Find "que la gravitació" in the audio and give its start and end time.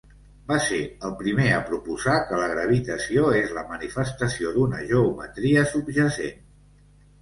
2.31-3.29